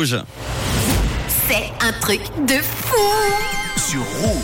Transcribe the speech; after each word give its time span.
Rouge. 0.00 0.16
C'est 1.48 1.72
un 1.84 1.90
truc 2.00 2.20
de 2.46 2.54
fou 2.62 2.94
sur 3.76 4.00
Rouge. 4.20 4.37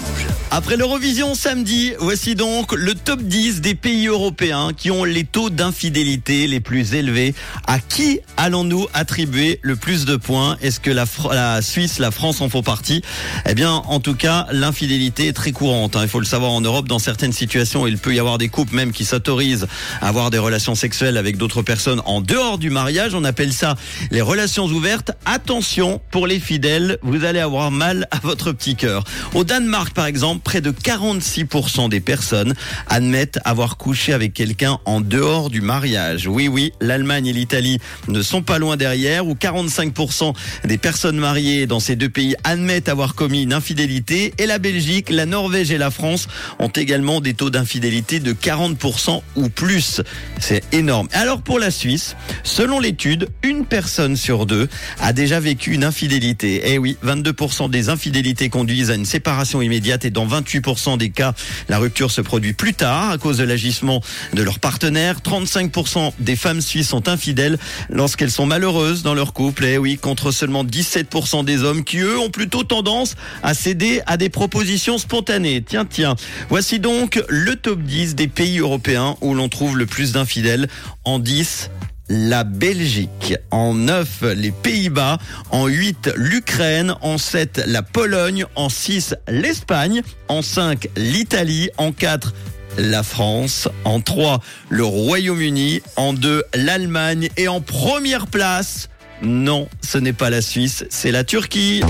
Après 0.57 0.77
l'Eurovision 0.77 1.35
samedi, 1.35 1.95
voici 1.99 2.37
donc 2.37 2.75
le 2.75 2.95
top 2.95 3.21
10 3.21 3.61
des 3.61 3.75
pays 3.75 4.07
européens 4.07 4.69
qui 4.73 4.93
ont 4.93 5.03
les 5.03 5.25
taux 5.25 5.51
d'infidélité 5.51 6.47
les 6.47 6.61
plus 6.61 6.95
élevés. 6.95 7.35
À 7.67 7.81
qui 7.81 8.21
allons-nous 8.37 8.87
attribuer 8.95 9.59
le 9.63 9.75
plus 9.75 10.05
de 10.05 10.15
points? 10.15 10.57
Est-ce 10.63 10.79
que 10.79 10.93
la, 10.93 11.61
Suisse, 11.61 11.99
la 11.99 12.13
France 12.13 12.41
en 12.41 12.49
font 12.49 12.63
partie? 12.63 13.03
Eh 13.49 13.57
bien, 13.57 13.73
en 13.73 13.99
tout 13.99 14.15
cas, 14.15 14.47
l'infidélité 14.53 15.27
est 15.27 15.33
très 15.33 15.51
courante. 15.51 15.97
hein. 15.97 16.03
Il 16.03 16.09
faut 16.09 16.21
le 16.21 16.25
savoir 16.25 16.53
en 16.53 16.61
Europe, 16.61 16.87
dans 16.87 17.01
certaines 17.01 17.33
situations, 17.33 17.89
il 17.89 17.99
peut 17.99 18.15
y 18.15 18.21
avoir 18.21 18.39
des 18.39 18.49
couples 18.49 18.77
même 18.77 18.93
qui 18.93 19.05
s'autorisent 19.05 19.67
à 20.01 20.07
avoir 20.07 20.31
des 20.31 20.39
relations 20.39 20.77
sexuelles 20.77 21.17
avec 21.17 21.37
d'autres 21.37 21.63
personnes 21.63 22.01
en 22.05 22.21
dehors 22.21 22.59
du 22.59 22.71
mariage. 22.71 23.17
On 23.17 23.25
appelle 23.25 23.53
ça 23.53 23.75
les 24.13 24.23
relations 24.23 24.67
ouvertes. 24.67 25.11
Attention, 25.27 26.01
pour 26.13 26.29
les 26.29 26.39
fidèles, 26.39 26.99
vous 27.03 27.25
allez 27.25 27.41
avoir 27.41 27.73
mal 27.73 28.07
à 28.13 28.21
votre 28.21 28.53
petit 28.53 28.77
cœur. 28.77 29.03
Au 29.35 29.43
Danemark, 29.43 29.93
par 29.95 30.07
exemple, 30.07 30.44
près 30.45 30.61
de 30.61 30.71
46% 30.71 31.89
des 31.89 32.01
personnes 32.01 32.55
admettent 32.89 33.39
avoir 33.45 33.77
couché 33.77 34.13
avec 34.13 34.35
quelqu'un 34.35 34.79
en 34.85 35.01
dehors 35.01 35.51
du 35.51 35.61
mariage. 35.61 36.29
Oui, 36.29 36.47
oui, 36.47 36.73
l'Allemagne 36.81 37.27
et 37.27 37.33
l'Italie 37.33 37.81
ne 38.09 38.23
sont 38.23 38.43
pas 38.43 38.59
loin 38.59 38.77
derrière, 38.77 39.27
où 39.27 39.35
45% 39.35 40.35
des 40.65 40.79
personnes 40.79 41.17
mariées 41.17 41.67
dans 41.67 41.81
ces 41.81 41.97
deux 41.97 42.09
pays 42.09 42.37
admettent 42.45 42.89
avoir 42.89 43.15
commis 43.15 43.43
une 43.43 43.53
infidélité. 43.53 44.35
Et 44.39 44.47
la 44.47 44.59
Belgique, 44.59 45.11
la 45.11 45.27
Norvège 45.27 45.71
et 45.71 45.79
la 45.79 45.91
France 45.91 46.29
ont 46.59 46.69
également 46.69 47.21
des 47.21 47.35
taux 47.35 47.51
d'infidélité 47.51 48.21
de 48.21 48.33
40% 48.33 49.23
ou 49.37 49.49
plus. 49.49 50.03
C'est 50.39 50.63
énorme. 50.73 51.09
Alors 51.13 51.41
pour 51.41 51.59
la 51.59 51.71
Suisse, 51.71 52.17
selon 52.43 52.79
l'étude, 52.79 53.29
une 53.43 53.65
personne 53.65 54.17
sur 54.17 54.47
deux 54.47 54.69
a 55.01 55.13
déjà 55.13 55.41
vécu 55.41 55.73
une 55.73 55.85
infidélité. 55.85 56.63
Eh 56.67 56.79
oui, 56.79 56.97
22% 57.05 57.71
des 57.71 57.89
infidélités 57.89 58.51
conduisent 58.51 58.91
à 58.91 58.95
une 58.95 59.07
séparation 59.07 59.63
immédiate 59.63 60.05
et 60.05 60.11
dans 60.11 60.27
28% 60.41 60.99
des 60.99 61.11
cas, 61.11 61.35
la 61.69 61.79
rupture 61.79 62.11
se 62.11 62.21
produit 62.21 62.53
plus 62.53 62.75
tard 62.75 63.11
à 63.11 63.19
cause 63.19 63.39
de 63.39 63.45
l'agissement 63.45 64.01
de 64.33 64.43
leur 64.43 64.59
partenaire. 64.59 65.19
35% 65.21 66.13
des 66.19 66.37
femmes 66.37 66.61
suisses 66.61 66.89
sont 66.89 67.09
infidèles 67.09 67.59
lorsqu'elles 67.91 68.31
sont 68.31 68.47
malheureuses 68.47 69.03
dans 69.03 69.15
leur 69.15 69.33
couple. 69.33 69.65
Eh 69.65 69.79
oui, 69.79 69.99
contre 69.99 70.31
seulement 70.31 70.65
17% 70.65 71.45
des 71.45 71.63
hommes 71.63 71.85
qui, 71.85 71.99
eux, 71.99 72.19
ont 72.19 72.31
plutôt 72.31 72.65
tendance 72.65 73.15
à 73.43 73.55
céder 73.55 74.01
à 74.07 74.17
des 74.17 74.29
propositions 74.29 74.99
spontanées. 74.99 75.63
Tiens, 75.63 75.85
tiens. 75.85 76.17
Voici 76.49 76.79
donc 76.79 77.23
le 77.29 77.57
top 77.57 77.81
10 77.83 78.15
des 78.15 78.29
pays 78.29 78.59
européens 78.59 79.17
où 79.21 79.35
l'on 79.35 79.49
trouve 79.49 79.77
le 79.79 79.87
plus 79.87 80.13
d'infidèles. 80.13 80.69
En 81.05 81.19
10, 81.19 81.71
la 82.09 82.45
Belgique, 82.45 83.35
en 83.51 83.75
9 83.75 84.35
les 84.37 84.51
Pays-Bas, 84.51 85.19
en 85.51 85.67
8 85.67 86.13
l'Ukraine, 86.17 86.95
en 87.01 87.19
7 87.19 87.65
la 87.67 87.83
Pologne, 87.83 88.45
en 88.55 88.69
6 88.69 89.15
l'Espagne, 89.29 90.03
en 90.29 90.43
5 90.43 90.89
l'Italie, 90.97 91.71
en 91.79 91.93
4 91.93 92.35
la 92.79 93.03
France, 93.03 93.69
en 93.85 94.01
3 94.01 94.41
le 94.69 94.85
Royaume-Uni, 94.85 95.83
en 95.97 96.13
2 96.13 96.45
l'Allemagne. 96.55 97.29
Et 97.37 97.49
en 97.49 97.61
première 97.61 98.27
place, 98.27 98.89
non, 99.23 99.69
ce 99.81 99.99
n'est 99.99 100.13
pas 100.13 100.31
la 100.31 100.43
Suisse, 100.43 100.85
c'est 100.91 101.13
la 101.13 101.25
Turquie. 101.25 101.83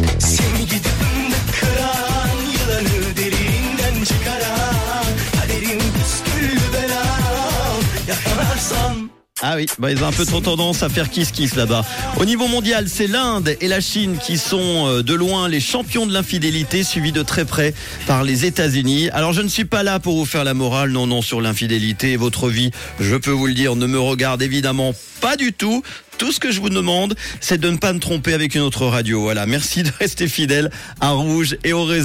Ah 9.46 9.56
oui, 9.56 9.66
bah 9.78 9.92
ils 9.92 10.02
ont 10.02 10.06
un 10.06 10.12
peu 10.12 10.24
trop 10.24 10.40
tendance 10.40 10.82
à 10.82 10.88
faire 10.88 11.10
kiss 11.10 11.30
kiss 11.30 11.54
là-bas. 11.54 11.84
Au 12.16 12.24
niveau 12.24 12.48
mondial, 12.48 12.88
c'est 12.88 13.06
l'Inde 13.06 13.54
et 13.60 13.68
la 13.68 13.82
Chine 13.82 14.16
qui 14.16 14.38
sont 14.38 14.86
euh, 14.86 15.02
de 15.02 15.12
loin 15.12 15.50
les 15.50 15.60
champions 15.60 16.06
de 16.06 16.14
l'infidélité, 16.14 16.82
suivis 16.82 17.12
de 17.12 17.22
très 17.22 17.44
près 17.44 17.74
par 18.06 18.24
les 18.24 18.46
États-Unis. 18.46 19.10
Alors 19.10 19.34
je 19.34 19.42
ne 19.42 19.48
suis 19.48 19.66
pas 19.66 19.82
là 19.82 20.00
pour 20.00 20.16
vous 20.16 20.24
faire 20.24 20.44
la 20.44 20.54
morale, 20.54 20.92
non 20.92 21.06
non 21.06 21.20
sur 21.20 21.42
l'infidélité. 21.42 22.16
Votre 22.16 22.48
vie, 22.48 22.70
je 23.00 23.16
peux 23.16 23.32
vous 23.32 23.46
le 23.46 23.52
dire, 23.52 23.76
ne 23.76 23.86
me 23.86 24.00
regarde 24.00 24.40
évidemment 24.40 24.94
pas 25.20 25.36
du 25.36 25.52
tout. 25.52 25.82
Tout 26.16 26.32
ce 26.32 26.38
que 26.38 26.52
je 26.52 26.60
vous 26.60 26.70
demande, 26.70 27.14
c'est 27.40 27.58
de 27.58 27.68
ne 27.68 27.76
pas 27.76 27.92
me 27.92 27.98
tromper 27.98 28.34
avec 28.34 28.54
une 28.54 28.60
autre 28.60 28.86
radio. 28.86 29.20
Voilà, 29.20 29.46
merci 29.46 29.82
de 29.82 29.90
rester 29.98 30.28
fidèle 30.28 30.70
à 31.00 31.10
Rouge 31.10 31.56
et 31.64 31.72
au 31.72 31.84
réseau. 31.84 32.02